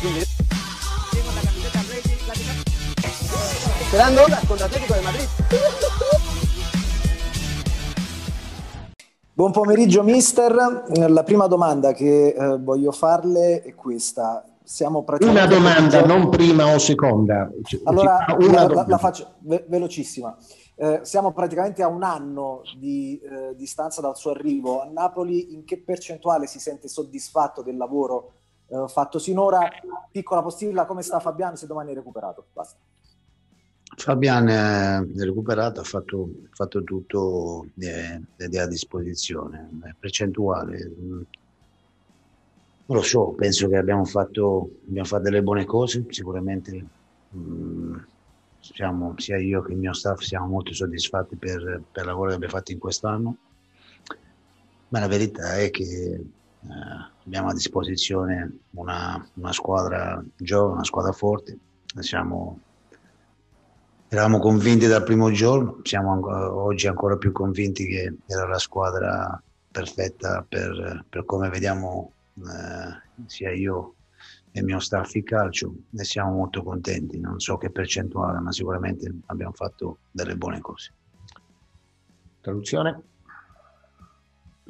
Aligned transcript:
Quindi 0.00 0.20
sperando 3.86 4.22
ora 4.22 4.40
contro 4.46 4.64
Atletico 4.64 4.94
di 4.94 5.04
Madrid. 5.04 5.28
Buon 9.34 9.52
pomeriggio 9.52 10.02
mister, 10.02 10.84
la 11.06 11.22
prima 11.22 11.46
domanda 11.48 11.92
che 11.92 12.28
eh, 12.28 12.58
voglio 12.58 12.92
farle 12.92 13.62
è 13.62 13.74
questa. 13.74 14.42
Siamo 14.62 15.04
una 15.20 15.46
domanda, 15.46 16.02
non 16.06 16.30
prima 16.30 16.72
o 16.72 16.78
seconda. 16.78 17.50
Allora, 17.84 18.24
la, 18.38 18.68
la, 18.68 18.84
la, 18.86 18.98
faccio 18.98 19.34
ve- 19.40 19.66
velocissima. 19.68 20.34
Eh, 20.76 21.00
siamo 21.02 21.32
praticamente 21.32 21.82
a 21.82 21.88
un 21.88 22.04
anno 22.04 22.62
di 22.78 23.20
eh, 23.20 23.54
distanza 23.54 24.00
dal 24.00 24.16
suo 24.16 24.30
arrivo 24.30 24.80
a 24.80 24.86
Napoli. 24.86 25.52
In 25.52 25.64
che 25.64 25.82
percentuale 25.82 26.46
si 26.46 26.58
sente 26.58 26.88
soddisfatto 26.88 27.60
del 27.62 27.76
lavoro 27.76 28.32
eh, 28.70 28.88
fatto 28.88 29.18
sinora? 29.18 29.68
Piccola 30.10 30.42
postilla, 30.42 30.86
come 30.86 31.02
sta 31.02 31.20
Fabiano 31.20 31.56
se 31.56 31.66
domani 31.66 31.92
è 31.92 31.94
recuperato? 31.94 32.46
Basta. 32.52 32.78
Fabian 33.96 34.48
è 34.48 35.22
recuperato, 35.24 35.80
ha 35.80 35.84
fatto, 35.84 36.30
fatto 36.52 36.82
tutto 36.84 37.66
ed 37.76 38.54
è 38.54 38.58
a 38.58 38.66
disposizione. 38.66 39.68
Percentuale, 39.98 40.92
non 40.98 41.26
lo 42.86 43.02
so, 43.02 43.32
penso 43.36 43.68
che 43.68 43.76
abbiamo 43.76 44.04
fatto, 44.04 44.78
abbiamo 44.88 45.06
fatto 45.06 45.22
delle 45.22 45.42
buone 45.42 45.64
cose, 45.64 46.06
sicuramente 46.08 46.84
mh, 47.30 47.96
siamo, 48.60 49.14
sia 49.16 49.38
io 49.38 49.62
che 49.62 49.72
il 49.72 49.78
mio 49.78 49.92
staff 49.92 50.20
siamo 50.20 50.46
molto 50.46 50.72
soddisfatti 50.72 51.36
per, 51.36 51.82
per 51.90 52.02
il 52.02 52.08
lavoro 52.08 52.30
che 52.30 52.34
abbiamo 52.36 52.54
fatto 52.54 52.72
in 52.72 52.78
quest'anno, 52.78 53.36
ma 54.88 54.98
la 54.98 55.08
verità 55.08 55.56
è 55.56 55.70
che 55.70 55.82
eh, 55.84 56.24
abbiamo 57.24 57.48
a 57.48 57.54
disposizione 57.54 58.58
una, 58.72 59.26
una 59.34 59.52
squadra 59.52 60.22
giovane, 60.36 60.74
una 60.74 60.84
squadra 60.84 61.12
forte, 61.12 61.58
siamo 62.00 62.60
eravamo 64.12 64.40
convinti 64.40 64.86
dal 64.88 65.04
primo 65.04 65.30
giorno, 65.30 65.78
siamo 65.84 66.12
ancora, 66.12 66.52
oggi 66.52 66.88
ancora 66.88 67.16
più 67.16 67.30
convinti 67.30 67.86
che 67.86 68.16
era 68.26 68.46
la 68.48 68.58
squadra 68.58 69.40
perfetta 69.70 70.44
per, 70.48 71.04
per 71.08 71.24
come 71.24 71.48
vediamo 71.48 72.12
eh, 72.36 73.24
sia 73.26 73.52
io 73.52 73.94
e 74.50 74.58
il 74.58 74.64
mio 74.64 74.80
staff 74.80 75.14
il 75.14 75.22
calcio 75.22 75.72
e 75.96 76.02
siamo 76.02 76.32
molto 76.32 76.64
contenti, 76.64 77.20
non 77.20 77.38
so 77.38 77.56
che 77.56 77.70
percentuale, 77.70 78.40
ma 78.40 78.50
sicuramente 78.50 79.12
abbiamo 79.26 79.52
fatto 79.52 79.98
delle 80.10 80.34
buone 80.34 80.60
cose. 80.60 80.92
Traduzione? 82.40 83.02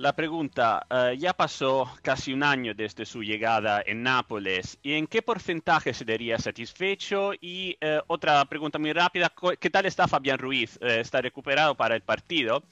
La 0.01 0.15
pregunta, 0.15 0.87
uh, 0.91 1.13
ya 1.13 1.35
pasó 1.35 1.87
casi 2.01 2.33
un 2.33 2.43
año 2.43 2.73
desde 2.73 3.05
su 3.05 3.23
llegada 3.23 3.83
en 3.85 4.03
Nápoles. 4.03 4.79
¿Y 4.83 4.95
en 4.95 5.07
qué 5.07 5.21
porcentaje 5.21 5.93
se 5.93 6.07
diría 6.07 6.39
satisfecho? 6.39 7.33
Y 7.39 7.77
uh, 7.85 8.01
otra 8.07 8.43
pregunta 8.47 8.79
muy 8.79 8.95
rápida, 8.95 9.31
¿qué 9.61 9.69
tal 9.69 9.85
está 9.85 10.09
Fabián 10.09 10.39
Ruiz? 10.39 10.79
Uh, 10.81 10.87
¿Está 10.87 11.21
recuperado 11.21 11.75
para 11.75 11.97
el 11.97 12.01
partido? 12.01 12.63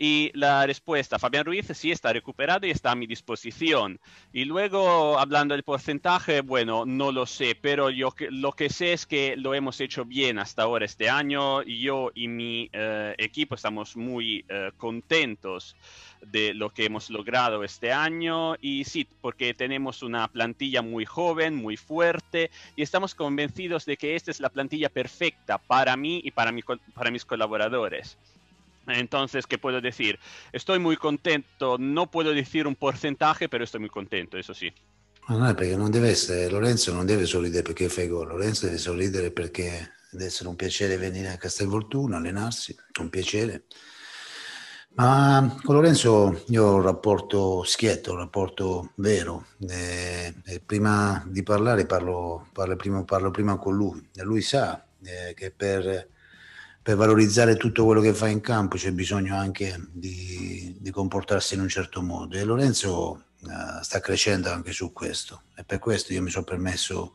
Y 0.00 0.30
la 0.34 0.64
respuesta, 0.64 1.18
Fabián 1.18 1.44
Ruiz 1.44 1.66
sí 1.74 1.90
está 1.90 2.12
recuperado 2.12 2.68
y 2.68 2.70
está 2.70 2.92
a 2.92 2.94
mi 2.94 3.08
disposición. 3.08 3.98
Y 4.32 4.44
luego, 4.44 5.18
hablando 5.18 5.54
del 5.54 5.64
porcentaje, 5.64 6.40
bueno, 6.40 6.86
no 6.86 7.10
lo 7.10 7.26
sé, 7.26 7.56
pero 7.60 7.90
yo 7.90 8.14
lo 8.30 8.52
que 8.52 8.70
sé 8.70 8.92
es 8.92 9.06
que 9.06 9.34
lo 9.36 9.54
hemos 9.54 9.80
hecho 9.80 10.04
bien 10.04 10.38
hasta 10.38 10.62
ahora 10.62 10.84
este 10.84 11.10
año. 11.10 11.62
Yo 11.64 12.12
y 12.14 12.28
mi 12.28 12.70
equipo 13.18 13.56
estamos 13.56 13.96
muy 13.96 14.44
contentos 14.76 15.74
de 16.22 16.54
lo 16.54 16.70
que 16.70 16.84
hemos 16.84 17.10
logrado 17.10 17.64
este 17.64 17.92
año 17.92 18.54
y 18.60 18.84
sí, 18.84 19.06
porque 19.20 19.54
tenemos 19.54 20.02
una 20.02 20.28
plantilla 20.28 20.82
muy 20.82 21.04
joven, 21.04 21.54
muy 21.54 21.76
fuerte 21.76 22.50
y 22.76 22.82
estamos 22.82 23.14
convencidos 23.14 23.84
de 23.84 23.96
que 23.96 24.16
esta 24.16 24.30
es 24.30 24.40
la 24.40 24.50
plantilla 24.50 24.88
perfecta 24.88 25.58
para 25.58 25.96
mí 25.96 26.20
y 26.24 26.30
para, 26.30 26.52
mi, 26.52 26.62
para 26.94 27.10
mis 27.10 27.24
colaboradores. 27.24 28.18
Entonces, 28.88 29.46
¿qué 29.46 29.58
puedo 29.58 29.80
decir? 29.80 30.18
Estoy 30.52 30.78
muy 30.78 30.96
contento, 30.96 31.76
no 31.78 32.10
puedo 32.10 32.32
decir 32.32 32.66
un 32.66 32.74
porcentaje, 32.74 33.48
pero 33.48 33.64
estoy 33.64 33.80
muy 33.80 33.90
contento, 33.90 34.36
eso. 34.38 34.52
Ma 35.28 35.36
no, 35.36 35.54
perché 35.54 35.76
non 35.76 35.90
deve 35.90 36.10
essere, 36.10 36.48
Lorenzo 36.48 36.92
non 36.92 37.04
deve 37.04 37.26
sorridere 37.26 37.62
perché 37.62 37.88
fai 37.88 38.08
gol, 38.08 38.28
Lorenzo 38.28 38.64
deve 38.64 38.78
sorridere 38.78 39.30
perché 39.30 39.92
deve 40.10 40.24
essere 40.26 40.48
un 40.48 40.56
piacere 40.56 40.96
venire 40.96 41.28
a 41.28 41.36
Castelvolturno, 41.36 42.16
allenarsi, 42.16 42.74
un 43.00 43.10
piacere. 43.10 43.64
Ma 44.94 45.56
con 45.62 45.76
Lorenzo 45.76 46.42
io 46.48 46.64
ho 46.64 46.74
un 46.74 46.82
rapporto 46.82 47.62
schietto, 47.62 48.12
un 48.12 48.18
rapporto 48.18 48.92
vero. 48.96 49.46
E, 49.68 50.34
e 50.44 50.60
prima 50.60 51.22
di 51.26 51.42
parlare 51.44 51.86
parlo, 51.86 52.48
parlo, 52.52 52.74
prima, 52.74 53.04
parlo, 53.04 53.30
prima, 53.30 53.58
con 53.58 53.76
lui. 53.76 54.08
E 54.14 54.22
lui 54.24 54.40
sa 54.42 54.84
eh, 55.04 55.34
che 55.34 55.52
per, 55.52 56.08
per, 56.88 56.96
valorizzare 56.96 57.56
tutto 57.56 57.84
quello 57.84 58.00
che 58.00 58.14
fa 58.14 58.28
in 58.28 58.40
campo 58.40 58.76
c'è 58.76 58.92
bisogno 58.92 59.36
anche 59.36 59.88
di, 59.92 60.74
di 60.80 60.90
comportarsi 60.90 61.54
in 61.54 61.60
un 61.60 61.68
certo 61.68 62.00
modo. 62.00 62.36
E 62.36 62.44
Lorenzo 62.44 63.24
eh, 63.42 63.82
sta 63.82 64.00
crescendo 64.00 64.50
anche 64.50 64.72
su 64.72 64.90
questo. 64.92 65.42
E 65.54 65.64
per 65.64 65.80
questo 65.80 66.14
io 66.14 66.22
mi 66.22 66.30
sono 66.30 66.44
permesso 66.44 67.12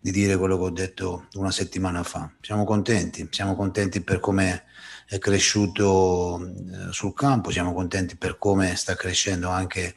di 0.00 0.10
dire 0.10 0.36
quello 0.36 0.56
che 0.56 0.64
ho 0.64 0.70
detto 0.70 1.28
una 1.34 1.52
settimana 1.52 2.02
fa. 2.02 2.28
Siamo 2.40 2.64
contenti, 2.64 3.28
siamo 3.30 3.54
contenti 3.54 4.00
per 4.00 4.18
come 4.18 4.64
è 5.06 5.18
cresciuto 5.18 6.44
eh, 6.44 6.92
sul 6.92 7.14
campo, 7.14 7.50
siamo 7.50 7.72
contenti 7.72 8.16
per 8.16 8.36
come 8.36 8.74
sta 8.74 8.96
crescendo 8.96 9.48
anche 9.48 9.94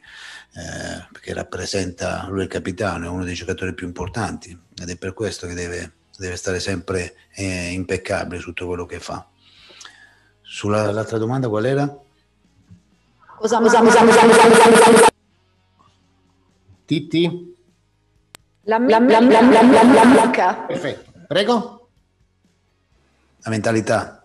eh, 0.54 1.08
perché 1.10 1.32
rappresenta 1.34 2.26
lui 2.28 2.42
il 2.42 2.48
capitano, 2.48 3.06
è 3.06 3.08
uno 3.08 3.24
dei 3.24 3.34
giocatori 3.34 3.74
più 3.74 3.86
importanti 3.86 4.56
ed 4.80 4.88
è 4.88 4.96
per 4.96 5.12
questo 5.12 5.46
che 5.46 5.54
deve, 5.54 5.92
deve 6.18 6.36
stare 6.36 6.58
sempre 6.58 7.14
eh, 7.34 7.70
impeccabile 7.70 8.40
su 8.40 8.48
tutto 8.48 8.66
quello 8.66 8.86
che 8.86 8.98
fa. 8.98 9.26
Sulla, 10.42 10.90
l'altra 10.90 11.18
domanda 11.18 11.48
qual 11.48 11.64
era? 11.64 11.86
Cosa, 13.36 13.60
cosa, 13.60 13.80
cosa, 13.80 14.04
cosa, 14.04 14.26
cosa, 14.26 15.06
Titti? 16.84 17.56
La, 18.62 18.78
la, 18.78 18.98
la, 18.98 19.20
la, 19.20 19.40
la, 19.40 19.62
la, 19.62 19.82
la, 19.82 20.32
la, 20.32 20.64
Perfetto, 20.66 21.12
prego. 21.28 21.88
La 23.42 23.50
mentalità. 23.50 24.17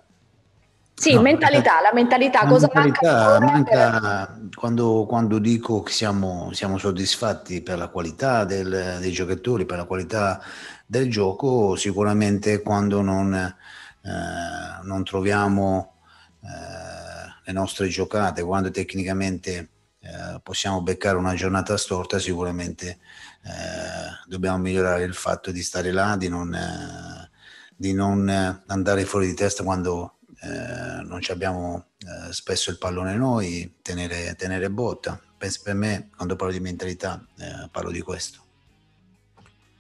Sì, 0.95 1.13
no, 1.13 1.21
mentalità, 1.21 1.81
la 1.81 1.91
mentalità, 1.91 2.43
la 2.43 2.49
cosa 2.49 2.69
mentalità 2.71 3.39
manca? 3.39 3.89
manca 3.89 4.39
quando, 4.53 5.05
quando, 5.07 5.39
dico 5.39 5.81
che 5.81 5.91
siamo, 5.91 6.51
siamo 6.53 6.77
soddisfatti 6.77 7.61
per 7.61 7.77
la 7.77 7.87
qualità 7.87 8.45
del, 8.45 8.97
dei 8.99 9.11
giocatori, 9.11 9.65
per 9.65 9.77
la 9.77 9.85
qualità 9.85 10.41
del 10.85 11.09
gioco, 11.09 11.75
sicuramente 11.75 12.61
quando 12.61 13.01
non, 13.01 13.33
eh, 13.33 14.83
non 14.83 15.03
troviamo 15.03 15.95
eh, 16.41 17.41
le 17.43 17.51
nostre 17.51 17.87
giocate, 17.87 18.43
quando 18.43 18.69
tecnicamente 18.69 19.69
eh, 19.99 20.39
possiamo 20.43 20.81
beccare 20.81 21.17
una 21.17 21.33
giornata 21.33 21.75
storta, 21.75 22.19
sicuramente 22.19 22.99
eh, 23.43 24.27
dobbiamo 24.27 24.59
migliorare 24.59 25.03
il 25.03 25.15
fatto 25.15 25.51
di 25.51 25.63
stare 25.63 25.91
là, 25.91 26.15
di 26.17 26.29
non, 26.29 26.53
eh, 26.53 27.29
di 27.75 27.93
non 27.93 28.61
andare 28.67 29.05
fuori 29.05 29.25
di 29.25 29.33
testa 29.33 29.63
quando 29.63 30.19
eh, 30.43 31.03
non 31.03 31.19
abbiamo 31.29 31.85
eh, 31.99 32.33
spesso 32.33 32.69
il 32.69 32.77
pallone 32.77 33.15
noi, 33.15 33.75
tenere, 33.81 34.35
tenere 34.35 34.69
botta. 34.69 35.19
Penso 35.37 35.61
per 35.63 35.73
me, 35.73 36.09
quando 36.15 36.35
parlo 36.35 36.53
di 36.53 36.59
mentalità, 36.59 37.25
eh, 37.37 37.69
parlo 37.71 37.91
di 37.91 38.01
questo. 38.01 38.41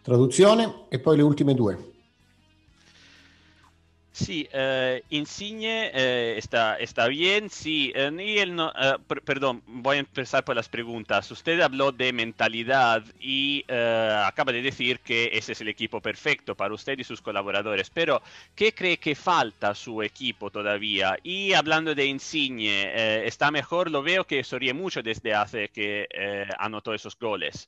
Traduzione 0.01 0.85
e 0.89 0.99
poi 0.99 1.17
le 1.17 1.21
ultime 1.21 1.53
due. 1.53 1.92
Sí, 4.15 4.47
eh, 4.53 5.01
Insigne 5.09 5.89
eh, 5.91 6.37
está, 6.37 6.77
está 6.77 7.07
bien, 7.07 7.49
sí. 7.49 7.91
Eh, 7.95 8.11
y 8.19 8.37
él 8.37 8.55
no, 8.55 8.71
eh, 8.79 8.97
per, 9.07 9.23
perdón, 9.23 9.63
voy 9.65 9.97
a 9.97 9.99
empezar 10.01 10.45
por 10.45 10.55
las 10.55 10.69
preguntas. 10.69 11.31
Usted 11.31 11.59
habló 11.61 11.91
de 11.91 12.13
mentalidad 12.13 13.03
y 13.19 13.65
eh, 13.67 14.23
acaba 14.23 14.51
de 14.51 14.61
decir 14.61 14.99
que 14.99 15.31
ese 15.33 15.53
es 15.53 15.61
el 15.61 15.67
equipo 15.67 15.99
perfecto 15.99 16.55
para 16.55 16.75
usted 16.75 16.99
y 16.99 17.03
sus 17.03 17.23
colaboradores. 17.23 17.89
Pero, 17.89 18.21
¿qué 18.53 18.71
cree 18.75 18.99
que 18.99 19.15
falta 19.15 19.69
a 19.71 19.75
su 19.75 20.03
equipo 20.03 20.51
todavía? 20.51 21.17
Y 21.23 21.53
hablando 21.53 21.95
de 21.95 22.05
Insigne, 22.05 22.83
eh, 22.83 23.27
¿está 23.27 23.49
mejor? 23.49 23.89
Lo 23.89 24.03
veo 24.03 24.25
que 24.27 24.43
sonríe 24.43 24.73
mucho 24.75 25.01
desde 25.01 25.33
hace 25.33 25.69
que 25.69 26.07
anotó 26.59 26.93
esos 26.93 27.17
goles. 27.17 27.67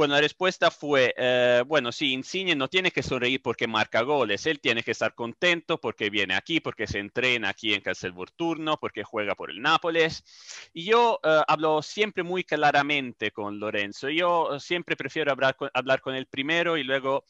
Bueno, 0.00 0.14
la 0.14 0.22
respuesta 0.22 0.70
fue, 0.70 1.14
eh, 1.14 1.62
bueno, 1.66 1.92
sí, 1.92 2.14
Insigne 2.14 2.54
no 2.56 2.68
tiene 2.68 2.90
que 2.90 3.02
sonreír 3.02 3.42
porque 3.42 3.66
marca 3.66 4.00
goles, 4.00 4.46
él 4.46 4.58
tiene 4.58 4.82
que 4.82 4.92
estar 4.92 5.14
contento 5.14 5.78
porque 5.78 6.08
viene 6.08 6.34
aquí, 6.34 6.58
porque 6.58 6.86
se 6.86 7.00
entrena 7.00 7.50
aquí 7.50 7.74
en 7.74 7.82
Castelvolturno, 7.82 8.78
porque 8.78 9.04
juega 9.04 9.34
por 9.34 9.50
el 9.50 9.60
Nápoles. 9.60 10.24
Y 10.72 10.86
yo 10.86 11.20
eh, 11.22 11.42
hablo 11.46 11.82
siempre 11.82 12.22
muy 12.22 12.44
claramente 12.44 13.30
con 13.30 13.60
Lorenzo, 13.60 14.08
yo 14.08 14.58
siempre 14.58 14.96
prefiero 14.96 15.32
hablar 15.32 15.54
con, 15.54 15.68
hablar 15.74 16.00
con 16.00 16.14
él 16.14 16.24
primero 16.24 16.78
y 16.78 16.82
luego, 16.82 17.26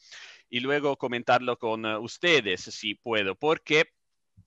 y 0.49 0.61
luego 0.61 0.95
comentarlo 0.95 1.59
con 1.59 1.85
uh, 1.85 1.99
ustedes, 1.99 2.61
si 2.61 2.95
puedo, 2.95 3.35
porque 3.35 3.91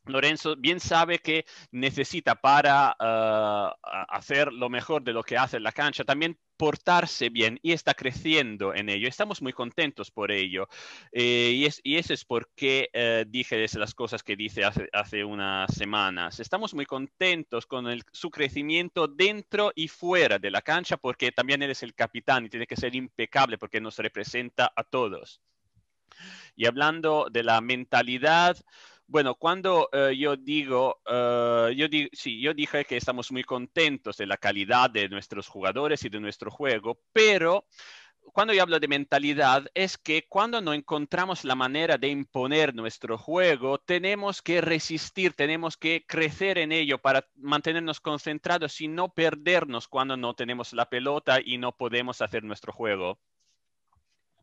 Lorenzo 0.06 0.56
bien 0.56 0.80
sabe 0.80 1.18
que 1.18 1.46
necesita 1.70 2.34
para 2.34 2.96
uh, 3.00 3.74
hacer 4.08 4.52
lo 4.52 4.68
mejor 4.68 5.02
de 5.02 5.12
lo 5.12 5.22
que 5.22 5.38
hace 5.38 5.56
en 5.56 5.62
la 5.62 5.72
cancha, 5.72 6.04
también 6.04 6.38
portarse 6.56 7.30
bien 7.30 7.58
y 7.62 7.72
está 7.72 7.94
creciendo 7.94 8.74
en 8.74 8.88
ello. 8.88 9.08
Estamos 9.08 9.42
muy 9.42 9.52
contentos 9.52 10.10
por 10.10 10.30
ello. 10.30 10.68
Eh, 11.12 11.52
y, 11.54 11.64
es, 11.64 11.80
y, 11.82 11.96
eso 11.96 12.14
es 12.14 12.24
por 12.24 12.50
qué 12.54 12.90
eh, 12.92 13.24
dije 13.26 13.66
las 13.74 13.94
cosas 13.94 14.22
que 14.22 14.36
dice 14.36 14.64
hace, 14.64 14.88
hace, 14.92 15.24
unas 15.24 15.74
semanas. 15.74 16.38
Estamos 16.40 16.74
muy 16.74 16.86
contentos 16.86 17.66
con 17.66 17.86
su 18.12 18.30
crecimiento 18.30 19.08
dentro 19.08 19.72
y 19.74 19.88
fuera 19.88 20.38
de 20.38 20.50
la 20.50 20.62
cancha 20.62 20.96
porque 20.96 21.32
también 21.32 21.62
él 21.62 21.70
es 21.70 21.82
el 21.82 21.94
capitán 21.94 22.44
y 22.44 22.50
tiene 22.50 22.66
que 22.66 22.76
ser 22.76 22.94
impecable 22.94 23.58
porque 23.58 23.80
nos 23.80 23.98
representa 23.98 24.72
a 24.74 24.84
todos. 24.84 25.40
Y 26.56 26.66
hablando 26.66 27.26
de 27.30 27.42
la 27.42 27.60
mentalidad, 27.60 28.56
bueno, 29.06 29.34
cuando 29.34 29.88
uh, 29.92 30.10
yo 30.10 30.36
digo, 30.36 31.00
uh, 31.06 31.68
yo 31.70 31.88
di 31.88 32.08
sí, 32.12 32.40
yo 32.40 32.54
dije 32.54 32.84
que 32.84 32.96
estamos 32.96 33.30
muy 33.30 33.44
contentos 33.44 34.16
de 34.16 34.26
la 34.26 34.36
calidad 34.36 34.90
de 34.90 35.08
nuestros 35.08 35.46
jugadores 35.48 36.04
y 36.04 36.08
de 36.08 36.20
nuestro 36.20 36.50
juego, 36.50 36.98
pero 37.12 37.66
cuando 38.32 38.54
yo 38.54 38.62
hablo 38.62 38.80
de 38.80 38.88
mentalidad 38.88 39.66
es 39.74 39.98
que 39.98 40.24
cuando 40.28 40.60
no 40.60 40.72
encontramos 40.72 41.44
la 41.44 41.54
manera 41.54 41.98
de 41.98 42.08
imponer 42.08 42.74
nuestro 42.74 43.18
juego, 43.18 43.78
tenemos 43.78 44.40
que 44.40 44.60
resistir, 44.60 45.34
tenemos 45.34 45.76
que 45.76 46.04
crecer 46.06 46.58
en 46.58 46.72
ello 46.72 46.98
para 46.98 47.28
mantenernos 47.36 48.00
concentrados 48.00 48.80
y 48.80 48.88
no 48.88 49.12
perdernos 49.12 49.88
cuando 49.88 50.16
no 50.16 50.34
tenemos 50.34 50.72
la 50.72 50.88
pelota 50.88 51.38
y 51.44 51.58
no 51.58 51.76
podemos 51.76 52.22
hacer 52.22 52.42
nuestro 52.42 52.72
juego. 52.72 53.18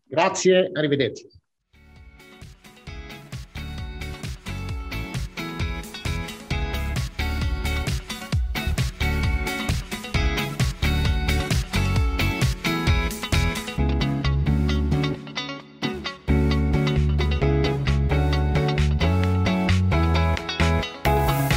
Grazie, 0.05 0.69
arrivederci. 0.75 1.40